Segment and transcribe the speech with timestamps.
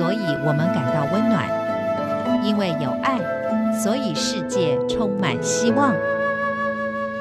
[0.00, 1.44] 所以我们感到温暖；
[2.42, 3.20] 因为有爱，
[3.82, 5.94] 所以世界充满希望。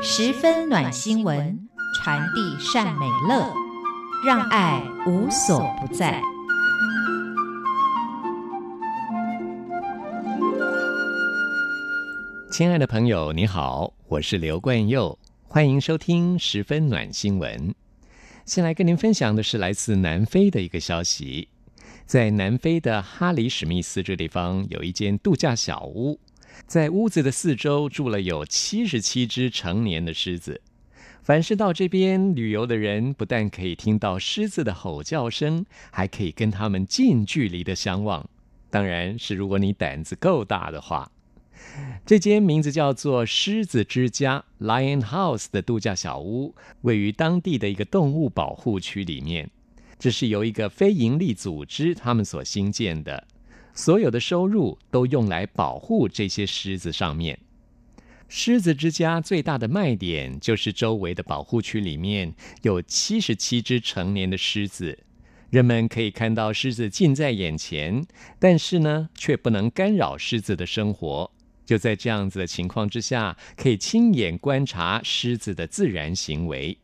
[0.02, 3.54] 十分暖新闻，传递善美乐，
[4.26, 6.22] 让爱无所不在。
[12.50, 15.20] 亲爱的朋友，你好，我是刘冠佑，
[15.50, 17.76] 欢迎收听十分暖新闻。
[18.46, 21.50] 先来跟您分享的是来自南非的一个消息，
[22.10, 26.20] 在南非的哈里史密斯这地方有一间度假小屋，
[26.66, 30.60] 在屋子的四周住了有七十七只成年的狮子。
[31.22, 38.28] 凡是到这边旅游的人，不但可以听到狮子的吼叫声，还可以跟它们近距离的相望。
[38.72, 41.12] 当然是如果你胆子够大的话。
[42.08, 49.52] 这间名字叫做“狮子之家 ”（Lion House） 的度假小屋，位于当地的一个动物保护区里面。
[50.00, 53.28] 这是由一个非营利组织他们所兴建的，
[53.74, 57.38] 所有的收入都用来保护这些狮子上面。
[58.30, 65.00] 狮子之家最大的卖点就是周围的保护区里面有七十七只成年的狮子，
[65.50, 68.06] 人们可以看到狮子近在眼前，
[68.38, 71.32] 但是呢，却不能干扰狮子的生活。
[71.66, 76.78] 就在这样子的情况之下，可以亲眼观察狮子的自然行为。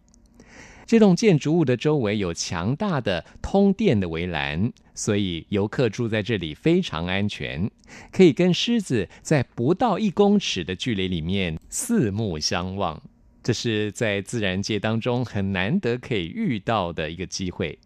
[0.86, 7.70] 这栋建筑物的周围有强大的通电的围栏，所以游客住在这里非常安全，
[8.12, 13.02] 可以跟狮子在不到一公尺的距离里面四目相望。
[13.42, 17.78] 这是在自然界当中很难得可以遇到的一个机会，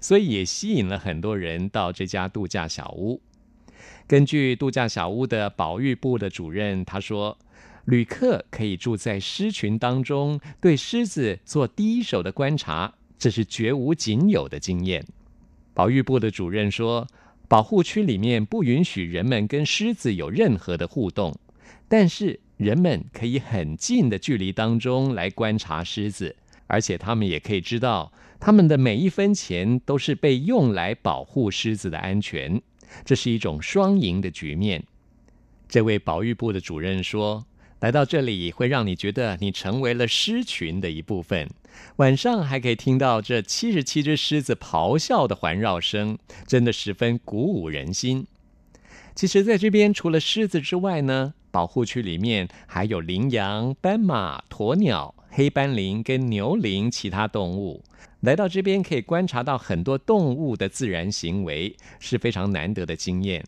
[0.00, 3.20] 所以也吸引了很多人到这家度假小屋。
[4.06, 7.36] 根据度假小屋的保育部的主任他说，
[7.88, 15.06] 旅客可以住在狮群当中，对狮子做第一手的观察，这是绝无仅有的经验。
[15.72, 17.06] 保育部的主任说，
[17.48, 21.34] 保护区里面不允许人们跟狮子有任何的互动，
[21.88, 32.60] 但是人们可以很近的距离当中来观察狮子，而且他们也可以知道，他们的每一分钱都是被用来保护狮子的安全。
[33.06, 34.84] 这是一种双赢的局面。
[35.66, 37.46] 这位保育部的主任说
[37.80, 41.48] ：“来到这里会让你觉得你成为了狮群的一部分，
[41.96, 48.26] 晚上还可以听到这七十七只狮子咆哮的环绕声，真的十分鼓舞人心。”
[49.14, 57.84] 其实，在这边除了狮子之外呢，保护区里面还有羚羊、斑马、鸵鸟、黑斑羚跟牛羚其他动物。
[58.20, 63.44] 来到这边可以观察到很多动物的自然行为，是非常难得的经验。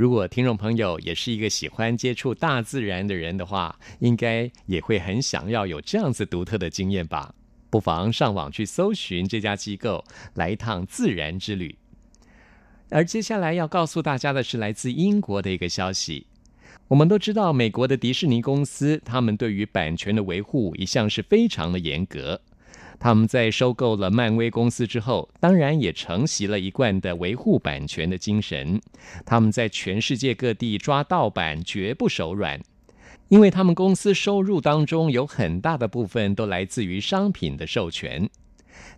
[0.00, 7.34] 如果听众朋友也是一个喜欢接触大自然的人的话，应该也会很想要有这样子独特的经验吧？
[7.68, 10.02] 不妨上网去搜寻这家机构，
[10.32, 11.76] 来一趟自然之旅。
[12.88, 16.26] 而接下来要告诉大家的是来自英国的一个消息。
[16.88, 22.40] 我们都知道，美国的迪士尼公司，他们对于版权的维护一向是非常的严格。
[23.00, 28.78] 他们在收购了漫威公司之后，当然也承袭了一贯的维护版权的精神。
[29.24, 32.60] 他们在全世界各地抓盗版绝不手软，
[33.28, 38.28] 因为他们公司收入当中有很大的部分都来自于商品的授权。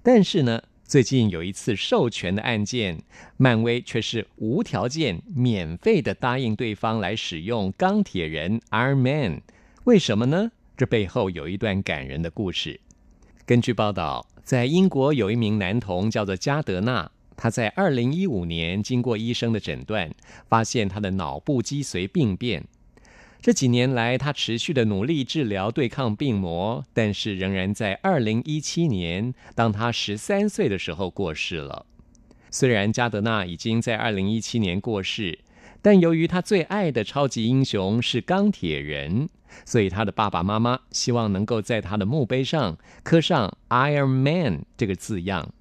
[0.02, 3.00] 但是呢，最近有一次授权的案件，
[3.36, 9.42] 漫威却是无条件、免费的答应对方来使用钢铁人 Iron Man。
[9.84, 10.50] 为什么呢？
[10.76, 12.80] 这背后有一段感人的故事。
[13.44, 20.08] 根据报道，在英国有一名男童叫做加德纳，他在二零一五年经过医生的诊断，
[20.48, 22.64] 发现他的脑部脊髓病变。
[23.40, 31.84] 这几年来，他持续的努力治疗对抗病魔，但是仍然在二零一七年，当他十三岁的时候过世了。
[32.48, 35.40] 虽然加德纳已经在二零一七年过世，
[35.82, 39.28] 但由于他最爱的超级英雄是钢铁人。
[39.66, 45.52] 所以，他的爸爸妈妈希望能够在他的墓碑上刻上 “Iron Man” 这个字样。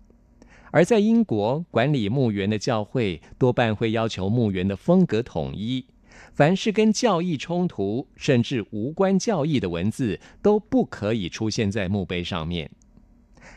[0.72, 5.88] 而在英国，管理墓园的教会多半会要求墓园的风格统一，
[6.34, 12.72] 凡是跟教义冲突，甚至无关教义的文字都不可以出现在墓碑上面。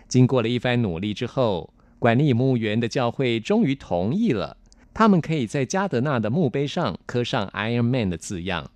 [0.08, 4.56] 经过了一番努力之后，管理墓园的教会终于同意了，
[4.94, 8.70] 他们可以在加德纳的墓碑上刻上 “Iron Man” 的字样。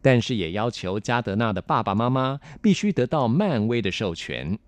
[0.00, 4.58] 但是也要求加德纳的爸爸妈妈必须得到漫威的授权。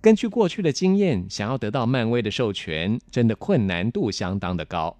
[0.00, 4.96] 根据过去的经验，想要得到漫威的授权，真的困难度相当的高。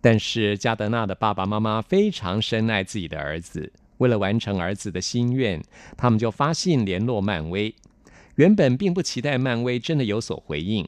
[0.00, 5.62] 但是加德纳的爸爸妈妈非常深爱自己的儿子，为了完成儿子的心愿，
[5.96, 7.74] 他们就发信联络漫威。
[8.36, 10.86] 原本并不期待漫威真的有所回应，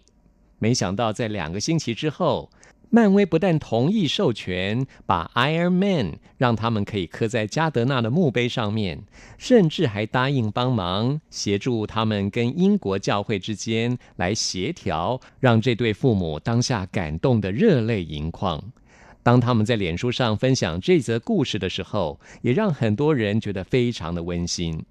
[0.58, 2.50] 没想到在两个星期之后，
[2.90, 9.02] 漫威不但同意授权把 Iron Man 让他们可以刻在加德纳的墓碑上面，
[9.36, 18.62] 甚至还答应帮忙协助他们跟英国教会之间来协调，让这对父母当下感动得热泪盈眶。
[19.22, 24.82] 当他们在脸书上分享这则故事的时候，也让很多人觉得非常的温馨。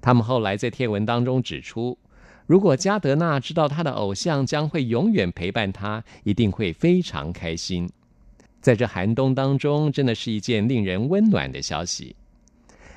[0.00, 1.98] 他们后来在贴文当中指出，
[2.48, 7.86] 如果加德纳知道他的偶像将会永远陪伴他，一定会非常开心。
[8.62, 12.16] 在这寒冬当中，真的是一件令人温暖的消息。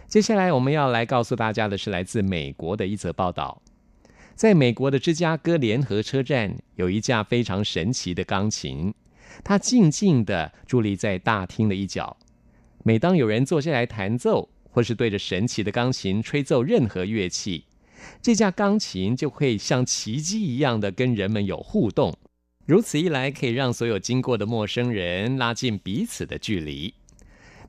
[0.07, 3.61] 接下来我们要来告诉大家的是来自美国的一则报道。
[4.35, 8.93] 在美国的芝加哥联合车站，有一架非常神奇的钢琴，
[9.43, 12.15] 它静静地伫立在大厅的一角。
[12.83, 17.65] 每当有人坐下来弹奏，或是对着神奇的钢琴吹奏任何乐器，
[18.21, 22.15] 这架钢琴就会像奇迹一样的跟人们有互动，
[22.65, 26.93] 如此一来可以让所有经过的陌生人拉近彼此的距离。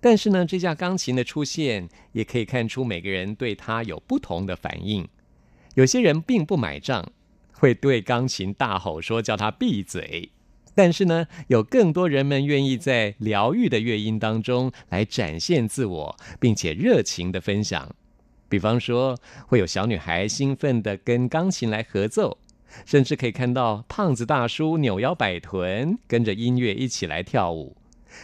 [0.01, 5.07] 但是呢，这架钢琴的出现也可以看出每个人对它有不同的反应。
[5.75, 7.13] 有些人并不买账，
[7.53, 10.31] 会对钢琴大吼说叫他闭嘴。
[10.75, 17.95] 但是呢，有更多人们愿意在疗愈的乐音当中来展现自我，并且热情的分享。
[18.53, 19.17] 比方说，
[19.47, 22.37] 会有小女孩兴奋地跟钢琴来合奏，
[22.85, 27.75] 甚至可以看到胖子大叔扭腰摆臀，跟着音乐一起来跳舞。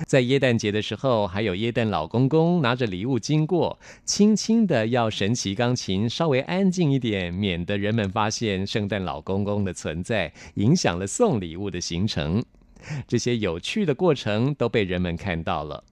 [0.07, 12.45] 在耶诞节的时候，还有耶诞老公公拿着礼物经过，轻轻的要神奇钢琴稍微安静一点，免得人们发现圣诞老公公的存在，影响了送礼物的行程。
[13.07, 15.83] 这些有趣的过程都被人们看到了。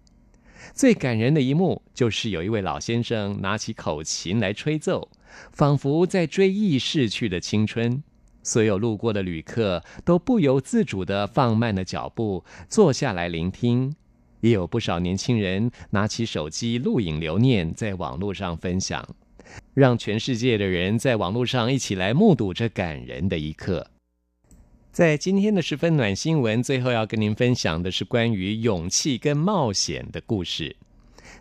[0.75, 5.09] 最感人的一幕就是有一位老先生拿起口琴来吹奏，
[5.53, 8.03] 仿佛在追忆逝去的青春。
[8.43, 13.97] 所有路过的旅客都不由自主地放慢了脚步，坐下来聆听。
[14.41, 19.17] 也有不少年轻人拿起手机录影留念，在网络上分享，
[19.75, 23.91] 让全世界的人在网络上一起来目睹这感人的一刻。
[24.97, 30.75] 在今天的十分暖新闻，最后要跟您分享的是关于勇气跟冒险的故事。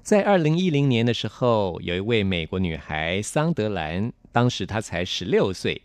[0.03, 5.83] 在二零一零年的时候，有一位美国女孩桑德兰，当时她才十六岁，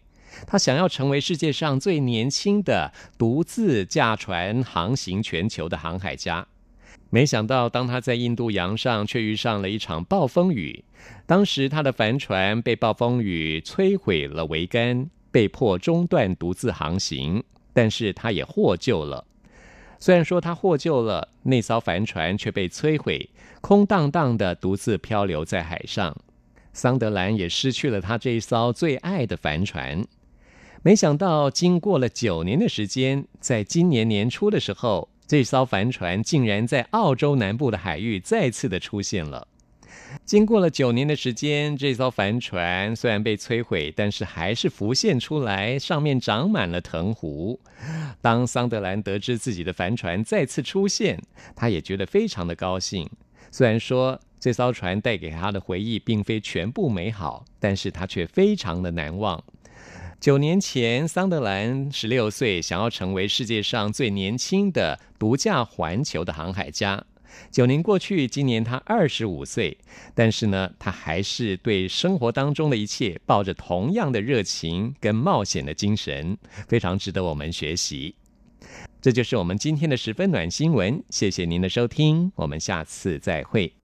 [0.49, 6.45] 她想要成为世界上最年轻的独自驾船航行全球的航海家。
[7.09, 10.83] 没想到，当她在印度洋上，却遇上了一场暴风雨。
[11.25, 17.45] 当时，她的帆船被暴风雨摧毁了桅杆，被迫中断独自航行。
[17.73, 19.25] 但是他也获救了。
[19.99, 23.29] 虽然说他获救了，那艘帆船却被摧毁，
[23.61, 26.17] 空荡荡的独自漂流在海上。
[26.73, 30.05] 桑德兰也失去了他这一艘最爱的帆船。
[30.83, 39.47] 没想到，经过了九年的时间，在今年年初的时候，这艘帆船竟然在澳洲南部的海域再次的出现了。
[40.25, 47.59] 经过了九年的时间，这艘帆船虽然被摧毁，但是还是浮现出来，上面长满了藤壶。
[48.21, 51.21] 当桑德兰得知自己的帆船再次出现，
[51.57, 53.09] 他也觉得非常的高兴。
[53.51, 59.43] 虽然说这艘船带给他的回忆并非全部美好，但是他却非常的难忘。
[60.21, 67.05] 九年前，桑德兰十六岁，想要成为世界上最年轻的独驾环球的航海家。
[67.51, 69.77] 九年过去，今年他二十五岁，
[70.15, 76.37] 但是呢，他还是对生活当中的一切抱着同样的热情跟冒险的精神，
[76.69, 78.15] 非常值得我们学习。
[79.01, 83.80] 这就是我们今天的十分暖新闻，谢谢您的收听，我们下次再会。